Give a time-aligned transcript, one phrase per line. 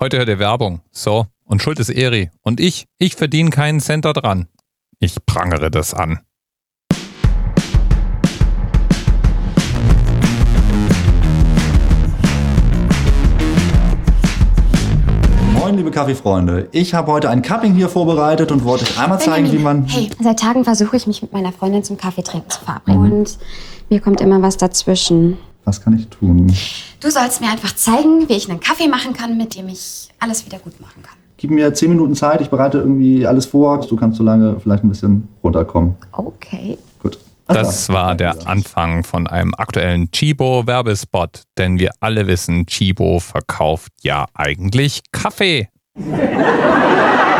[0.00, 0.80] Heute hört ihr Werbung.
[0.90, 2.28] So, und schuld ist Eri.
[2.42, 4.48] Und ich, ich verdiene keinen Cent dran.
[4.98, 6.18] Ich prangere das an.
[15.52, 16.68] Moin, liebe Kaffeefreunde.
[16.72, 19.84] Ich habe heute ein Cupping hier vorbereitet und wollte euch einmal zeigen, wie man.
[19.86, 23.12] Hey, seit Tagen versuche ich mich mit meiner Freundin zum Kaffeetrinken zu verabreden.
[23.20, 23.38] Und
[23.90, 25.38] mir kommt immer was dazwischen.
[25.64, 26.54] Was kann ich tun?
[27.00, 30.44] Du sollst mir einfach zeigen, wie ich einen Kaffee machen kann, mit dem ich alles
[30.44, 31.16] wieder gut machen kann.
[31.36, 33.80] Gib mir zehn Minuten Zeit, ich bereite irgendwie alles vor.
[33.86, 35.94] Du kannst so lange vielleicht ein bisschen runterkommen.
[36.12, 36.78] Okay.
[37.02, 37.18] Gut.
[37.46, 44.26] Das war der Anfang von einem aktuellen Chibo-Werbespot, denn wir alle wissen, Chibo verkauft ja
[44.34, 45.68] eigentlich Kaffee.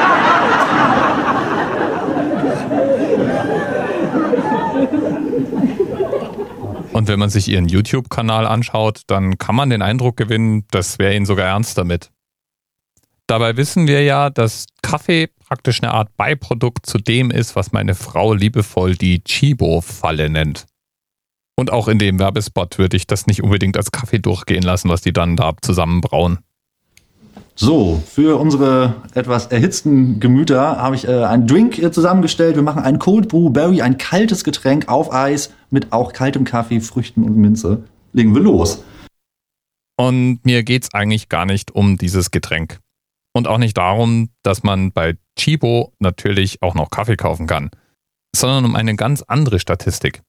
[7.05, 11.15] Und wenn man sich ihren YouTube-Kanal anschaut, dann kann man den Eindruck gewinnen, das wäre
[11.15, 12.11] ihnen sogar ernst damit.
[13.27, 17.95] Dabei wissen wir ja, dass Kaffee praktisch eine Art Beiprodukt zu dem ist, was meine
[17.95, 20.65] Frau liebevoll die Chibo-Falle nennt.
[21.57, 25.03] Und auch in dem Werbespot würde ich das nicht unbedingt als Kaffee durchgehen lassen, was
[25.03, 26.39] die dann da zusammenbrauen.
[27.57, 32.57] So, für unsere etwas erhitzten Gemüter habe ich äh, einen Drink äh, zusammengestellt.
[32.57, 36.81] Wir machen ein Cold Brew Berry, ein kaltes Getränk auf Eis mit auch kaltem Kaffee,
[36.81, 37.85] Früchten und Minze.
[38.13, 38.83] Legen wir los.
[39.97, 42.81] Und mir geht's eigentlich gar nicht um dieses Getränk.
[43.33, 47.71] Und auch nicht darum, dass man bei Chibo natürlich auch noch Kaffee kaufen kann,
[48.35, 50.23] sondern um eine ganz andere Statistik.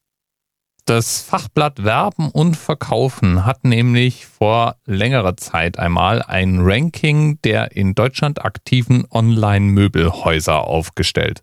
[0.85, 7.95] Das Fachblatt Werben und Verkaufen hat nämlich vor längerer Zeit einmal ein Ranking der in
[7.95, 11.41] Deutschland aktiven Online-Möbelhäuser aufgestellt.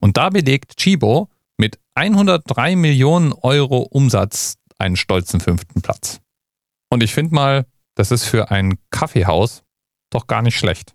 [0.00, 6.22] Und da belegt Chibo mit 103 Millionen Euro Umsatz einen stolzen fünften Platz.
[6.88, 9.64] Und ich finde mal, das ist für ein Kaffeehaus
[10.08, 10.94] doch gar nicht schlecht.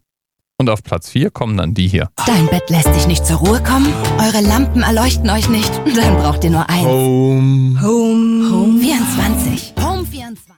[0.59, 2.09] Und auf Platz 4 kommen dann die hier.
[2.25, 3.93] Dein Bett lässt dich nicht zur Ruhe kommen?
[4.17, 5.71] Eure Lampen erleuchten euch nicht?
[5.95, 6.83] Dann braucht ihr nur eins.
[6.83, 7.79] Home.
[7.79, 8.49] Home.
[8.49, 9.75] Home 24.
[9.79, 10.55] Home 24.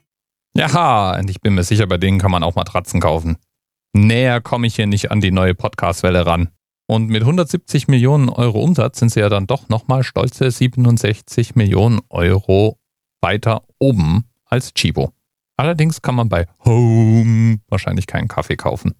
[0.56, 3.36] Jaha, und ich bin mir sicher, bei denen kann man auch Matratzen kaufen.
[3.92, 6.50] Näher komme ich hier nicht an die neue Podcast-Welle ran.
[6.88, 12.00] Und mit 170 Millionen Euro Umsatz sind sie ja dann doch nochmal stolze 67 Millionen
[12.10, 12.80] Euro
[13.22, 15.12] weiter oben als Chibo.
[15.58, 18.96] Allerdings kann man bei Home wahrscheinlich keinen Kaffee kaufen.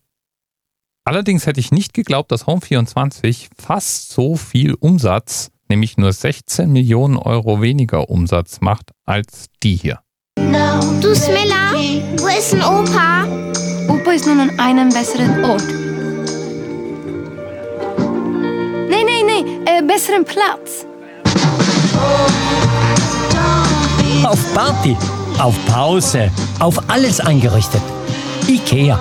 [1.10, 7.18] Allerdings hätte ich nicht geglaubt, dass Home24 fast so viel Umsatz, nämlich nur 16 Millionen
[7.18, 10.02] Euro weniger Umsatz macht als die hier.
[10.36, 11.74] Du Smilla,
[12.16, 13.26] wo ist ein Opa?
[13.92, 15.64] Opa ist nun an einem besseren Ort.
[18.88, 20.86] Nee, nee, nee, äh, besseren Platz.
[24.24, 24.96] Auf Party,
[25.40, 27.82] auf Pause, auf alles eingerichtet.
[28.48, 29.00] Ikea.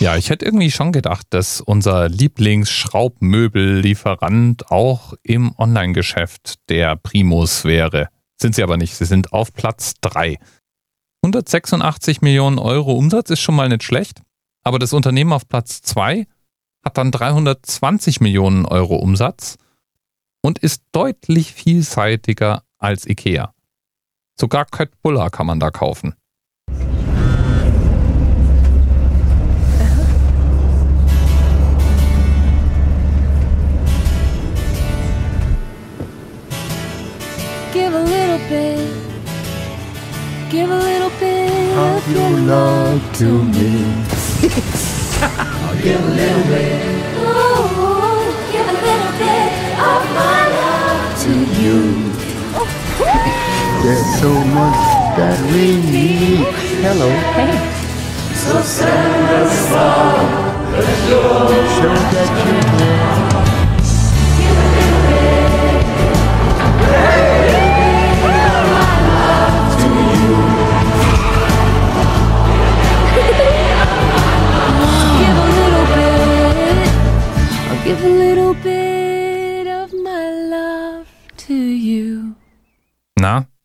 [0.00, 8.08] Ja, ich hätte irgendwie schon gedacht, dass unser Lieblingsschraubmöbellieferant auch im Online-Geschäft der Primus wäre.
[8.40, 8.96] Sind sie aber nicht.
[8.96, 10.38] Sie sind auf Platz 3.
[11.22, 14.22] 186 Millionen Euro Umsatz ist schon mal nicht schlecht,
[14.64, 16.26] aber das Unternehmen auf Platz 2
[16.82, 19.58] hat dann 320 Millionen Euro Umsatz
[20.40, 23.52] und ist deutlich vielseitiger als IKEA.
[24.40, 26.14] Sogar Köttbullar kann man da kaufen.
[43.30, 43.84] Love to me.
[47.20, 47.62] Ooh,
[48.52, 49.48] give a little bit
[49.78, 51.78] of my love to you.
[53.82, 54.80] There's so much
[55.16, 56.46] that we need.
[56.82, 57.08] Hello.
[57.36, 57.54] Hey.
[58.34, 60.48] So send us love.
[61.80, 62.69] Show that you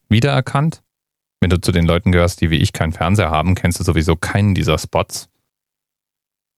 [0.09, 0.83] wiedererkannt?
[1.39, 4.15] Wenn du zu den Leuten gehörst, die wie ich keinen Fernseher haben, kennst du sowieso
[4.15, 5.29] keinen dieser Spots.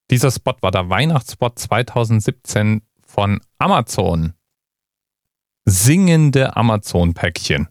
[0.10, 4.34] Dieser Spot war der Weihnachtsspot 2017 von Amazon.
[5.66, 7.68] Singende Amazon-Päckchen.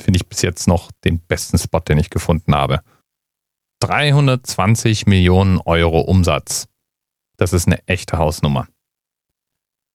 [0.00, 2.80] Finde ich bis jetzt noch den besten Spot, den ich gefunden habe.
[3.80, 6.66] 320 Millionen Euro Umsatz.
[7.36, 8.66] Das ist eine echte Hausnummer.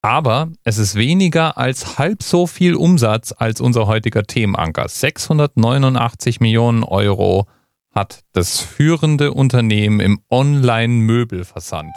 [0.01, 4.87] Aber es ist weniger als halb so viel Umsatz als unser heutiger Themenanker.
[4.87, 7.47] 689 Millionen Euro
[7.93, 11.91] hat das führende Unternehmen im Online-Möbelversand.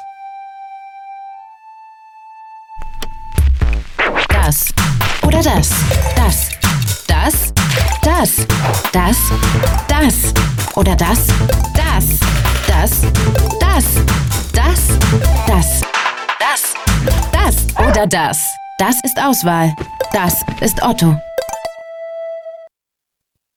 [4.29, 4.75] Das
[5.23, 5.71] oder das,
[6.17, 6.49] das,
[7.07, 7.55] das,
[8.03, 8.47] das,
[8.93, 9.17] das,
[9.89, 10.35] das
[10.75, 11.29] oder das,
[11.77, 12.19] das,
[17.93, 18.57] oder das.
[18.79, 19.75] Das ist Auswahl.
[20.13, 21.21] Das ist Otto.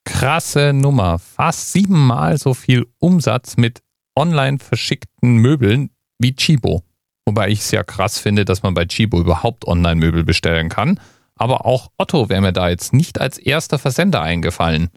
[0.04, 1.20] Krasse Nummer.
[1.20, 3.82] Fast siebenmal so viel Umsatz mit
[4.14, 5.90] online verschickten Möbeln
[6.20, 6.84] wie Chibo.
[7.26, 11.00] Wobei ich es ja krass finde, dass man bei Chibo überhaupt Online-Möbel bestellen kann.
[11.36, 14.90] Aber auch Otto wäre mir da jetzt nicht als erster Versender eingefallen.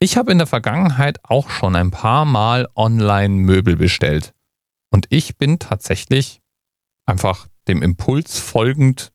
[0.00, 4.32] Ich habe in der Vergangenheit auch schon ein paar Mal Online-Möbel bestellt.
[4.90, 6.40] Und ich bin tatsächlich
[7.04, 9.12] einfach dem Impuls folgend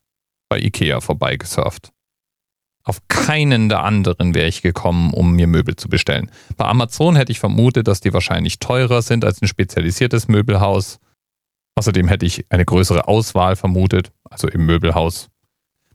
[0.49, 1.91] bei Ikea vorbeigesurft.
[2.83, 6.31] Auf keinen der anderen wäre ich gekommen, um mir Möbel zu bestellen.
[6.57, 10.99] Bei Amazon hätte ich vermutet, dass die wahrscheinlich teurer sind als ein spezialisiertes Möbelhaus.
[11.75, 15.29] Außerdem hätte ich eine größere Auswahl vermutet, also im Möbelhaus.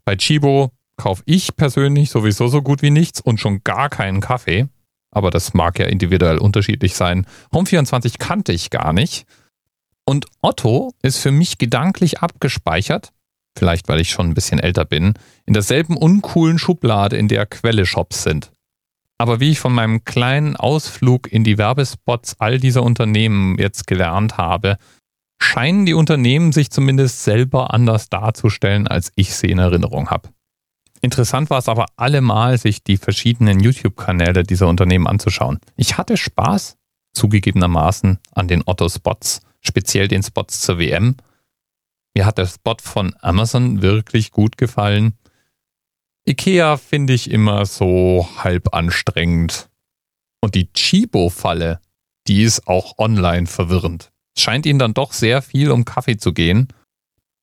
[0.05, 4.67] Bei Chibo kaufe ich persönlich sowieso so gut wie nichts und schon gar keinen Kaffee.
[5.11, 7.25] Aber das mag ja individuell unterschiedlich sein.
[7.53, 9.25] Home24 kannte ich gar nicht.
[10.09, 13.11] Und Otto ist für mich gedanklich abgespeichert,
[13.57, 15.15] vielleicht weil ich schon ein bisschen älter bin,
[15.45, 18.51] in derselben uncoolen Schublade, in der Quelle-Shops sind.
[19.17, 24.37] Aber wie ich von meinem kleinen Ausflug in die Werbespots all dieser Unternehmen jetzt gelernt
[24.37, 24.77] habe,
[25.41, 30.29] scheinen die Unternehmen sich zumindest selber anders darzustellen, als ich sie in Erinnerung habe.
[31.01, 35.59] Interessant war es aber allemal, sich die verschiedenen YouTube-Kanäle dieser Unternehmen anzuschauen.
[35.75, 36.77] Ich hatte Spaß,
[37.13, 41.15] zugegebenermaßen, an den Otto-Spots, speziell den Spots zur WM.
[42.15, 45.13] Mir hat der Spot von Amazon wirklich gut gefallen.
[46.27, 49.69] Ikea finde ich immer so halb anstrengend.
[50.41, 51.79] Und die Chibo-Falle,
[52.27, 54.11] die ist auch online verwirrend.
[54.35, 56.67] Es scheint ihnen dann doch sehr viel um Kaffee zu gehen.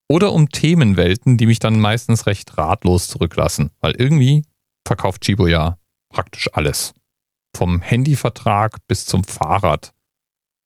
[0.08, 3.70] Oder um Themenwelten, die mich dann meistens recht ratlos zurücklassen.
[3.80, 4.44] Weil irgendwie
[4.86, 5.78] verkauft Chibo ja
[6.10, 6.92] praktisch alles.
[7.56, 9.93] Vom Handyvertrag bis zum Fahrrad.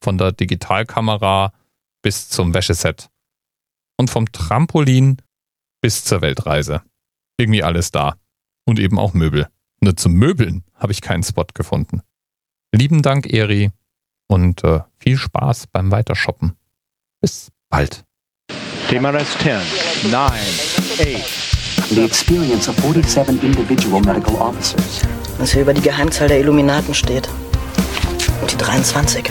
[0.02, 1.52] Von der Digitalkamera
[2.02, 3.10] bis zum Wäscheset.
[3.96, 5.20] Und vom Trampolin
[5.80, 6.82] bis zur Weltreise.
[7.38, 8.16] Irgendwie alles da.
[8.64, 9.48] Und eben auch Möbel.
[9.80, 12.02] Nur zum Möbeln habe ich keinen Spot gefunden.
[12.72, 13.70] Lieben Dank, Eri.
[14.28, 16.52] Und äh, viel Spaß beim Weitershoppen.
[17.20, 18.04] Bis bald.
[18.88, 21.48] TMRS 10, 9, 8.
[21.90, 25.02] The experience of 47 individual medical officers.
[25.38, 27.28] Was hier über die Geheimzahl der Illuminaten steht.
[28.42, 29.30] Und die 23.